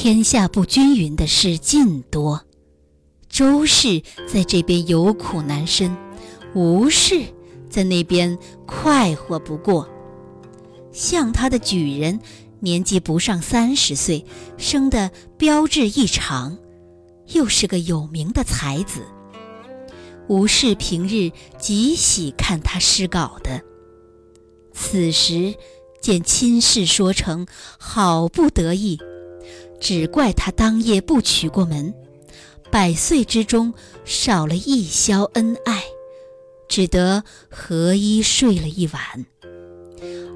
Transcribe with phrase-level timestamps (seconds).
[0.00, 2.44] 天下不均匀的事尽多。
[3.28, 4.00] 周氏
[4.32, 5.96] 在这边有苦难伸，
[6.54, 7.20] 吴氏
[7.68, 9.88] 在那边快活不过。
[10.92, 12.20] 像他的举人，
[12.60, 14.24] 年纪不上三十岁，
[14.56, 16.56] 生得标致异常，
[17.32, 19.00] 又是个有名的才子。
[20.28, 23.62] 吴氏平日极喜看他诗稿的，
[24.72, 25.56] 此时
[26.00, 27.48] 见亲事说成，
[27.80, 28.96] 好不得意，
[29.80, 31.94] 只怪他当夜不娶过门，
[32.70, 33.72] 百岁之中
[34.04, 35.84] 少了一宵恩爱，
[36.68, 39.26] 只得合衣睡了一晚。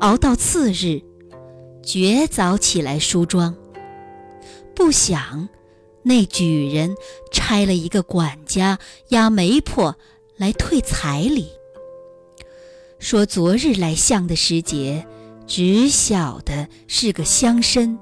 [0.00, 1.02] 熬到次日，
[1.82, 3.54] 绝早起来梳妆，
[4.74, 5.48] 不想。
[6.04, 6.94] 那举人
[7.30, 8.78] 差了一个管家
[9.08, 9.96] 押媒婆
[10.36, 11.50] 来退彩礼，
[12.98, 15.06] 说昨日来相的时节，
[15.46, 17.98] 只晓得是个乡绅，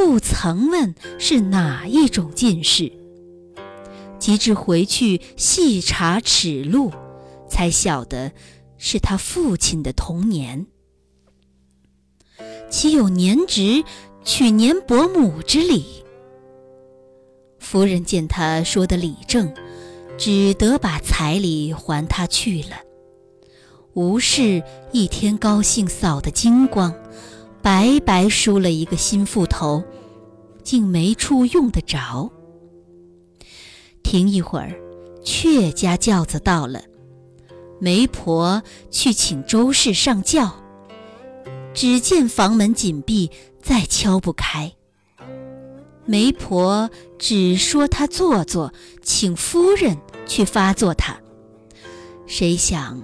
[0.00, 2.90] 不曾问是哪一种进士。
[4.18, 6.90] 及至回去细查齿录，
[7.50, 8.32] 才晓得
[8.78, 10.66] 是他父亲的童年。
[12.70, 13.84] 岂有年侄
[14.24, 16.02] 娶年伯母之理？
[17.58, 19.52] 夫人见他说的理正，
[20.16, 22.76] 只得把彩礼还他去了。
[23.92, 26.94] 吴氏一天高兴扫得精光，
[27.60, 29.82] 白白梳了一个新妇头，
[30.60, 32.30] 竟没处用得着。
[34.02, 34.74] 停一会儿，
[35.24, 36.82] 阙家轿子到了，
[37.80, 40.54] 媒婆去请周氏上轿，
[41.74, 43.30] 只见房门紧闭，
[43.62, 44.72] 再敲不开。
[46.06, 51.20] 媒婆只说他做作，请夫人去发作他。
[52.26, 53.02] 谁想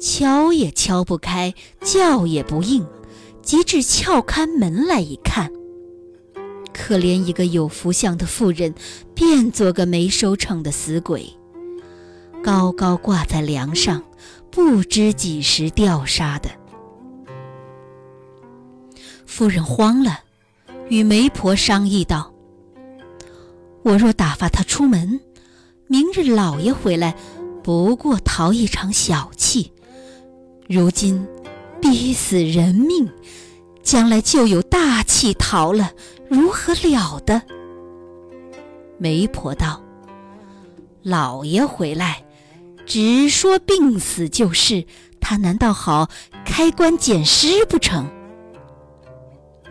[0.00, 2.86] 敲也敲不开，叫也不应，
[3.42, 5.52] 及至撬开门来一看，
[6.76, 8.74] 可怜一个有福相的妇人，
[9.14, 11.26] 变做个没收成的死鬼，
[12.44, 14.02] 高高挂在梁上，
[14.50, 16.50] 不知几时吊杀的。
[19.24, 20.20] 夫人慌了，
[20.90, 22.32] 与媒婆商议道。
[23.82, 25.18] 我若打发他出门，
[25.88, 27.16] 明日老爷回来，
[27.64, 29.72] 不过逃一场小气。
[30.68, 31.26] 如今
[31.80, 33.08] 逼死人命，
[33.86, 35.92] 将来就有大气逃了，
[36.28, 37.40] 如何了得？
[38.98, 39.80] 媒婆道
[41.04, 42.24] ：“老爷回来，
[42.84, 44.84] 只说病死就是，
[45.20, 46.10] 他难道好
[46.44, 48.10] 开棺捡尸不成？”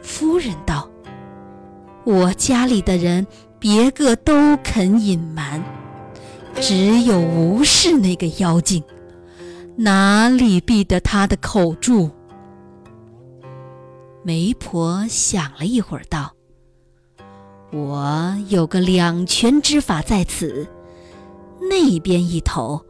[0.02, 0.90] 夫人道
[2.08, 3.28] ：“我家里的人。”
[3.60, 5.64] 别个都肯隐瞒，
[6.62, 8.84] 只有吴氏那个妖精，
[9.76, 12.12] 哪里避得他的口住？
[14.26, 16.34] 媒婆想了一会儿，道
[17.72, 20.68] ：“我有个两全之法在此。
[21.70, 22.84] 那边一头，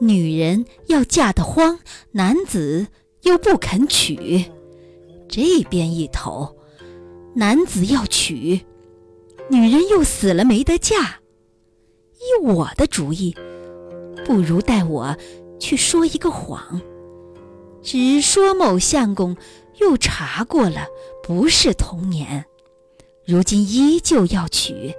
[0.00, 1.78] 女人要嫁得慌，
[2.10, 2.88] 男子
[3.22, 4.50] 又不肯娶；
[5.28, 6.56] 这边一头，
[7.36, 8.60] 男子要娶。”
[9.48, 11.20] 女人又死了没得嫁，
[12.14, 13.32] 依我的主意，
[14.24, 15.16] 不如带我
[15.60, 16.80] 去说一个谎，
[17.80, 19.36] 只说某相公
[19.80, 20.86] 又查过了，
[21.22, 22.44] 不是童年，
[23.24, 24.94] 如今依旧要娶，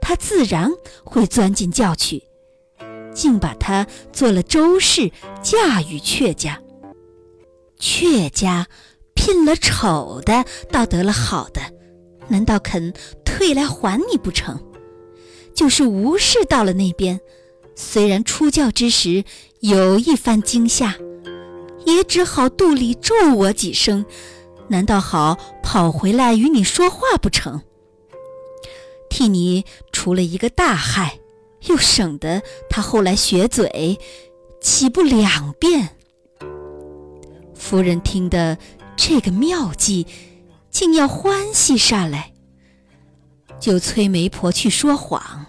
[0.00, 0.70] 他自然
[1.04, 2.22] 会钻进轿去，
[3.14, 5.10] 竟把他做了周氏
[5.42, 6.60] 嫁与阙家，
[7.78, 8.66] 阙家
[9.14, 11.60] 聘了丑的，倒得了好的，
[12.28, 12.94] 难道肯？
[13.24, 14.60] 退来还你不成？
[15.54, 17.20] 就是吴氏到了那边，
[17.74, 19.24] 虽然出轿之时
[19.60, 20.94] 有一番惊吓，
[21.90, 24.04] 也只好肚里咒我几声，
[24.68, 27.60] 难道好跑回来与你说话不成？
[29.08, 31.18] 替你除了一个大害，
[31.66, 33.98] 又省得他后来学嘴，
[34.60, 35.90] 岂不两便？
[37.54, 38.56] 夫人听得
[38.96, 40.06] 这个妙计，
[40.70, 42.32] 竟要欢喜上来。
[43.58, 45.44] 就催媒婆去说谎。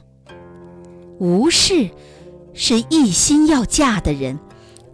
[1.17, 1.89] 吴氏
[2.53, 4.37] 是一心要嫁的人，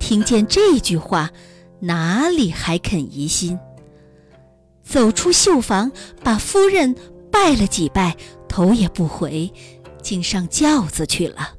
[0.07, 1.29] 听见这句话，
[1.81, 3.59] 哪里还肯疑心？
[4.81, 5.91] 走出绣房，
[6.23, 6.95] 把夫人
[7.29, 8.15] 拜了几拜，
[8.47, 9.51] 头也不回，
[10.01, 11.56] 竟上轿子去了。